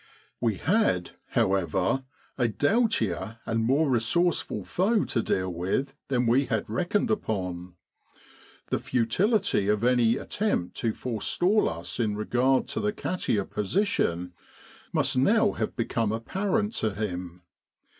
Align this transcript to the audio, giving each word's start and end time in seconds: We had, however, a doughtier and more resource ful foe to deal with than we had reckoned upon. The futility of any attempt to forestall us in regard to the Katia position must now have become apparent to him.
We 0.39 0.55
had, 0.55 1.11
however, 1.33 2.05
a 2.35 2.47
doughtier 2.47 3.37
and 3.45 3.63
more 3.63 3.87
resource 3.87 4.41
ful 4.41 4.65
foe 4.65 5.05
to 5.05 5.21
deal 5.21 5.53
with 5.53 5.93
than 6.07 6.25
we 6.25 6.45
had 6.45 6.67
reckoned 6.67 7.11
upon. 7.11 7.75
The 8.71 8.79
futility 8.79 9.67
of 9.67 9.83
any 9.83 10.17
attempt 10.17 10.75
to 10.77 10.93
forestall 10.95 11.69
us 11.69 11.99
in 11.99 12.15
regard 12.17 12.67
to 12.69 12.79
the 12.79 12.91
Katia 12.91 13.45
position 13.45 14.33
must 14.91 15.19
now 15.19 15.51
have 15.51 15.75
become 15.75 16.11
apparent 16.11 16.73
to 16.77 16.95
him. 16.95 17.43